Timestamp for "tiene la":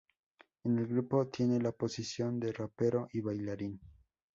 1.27-1.73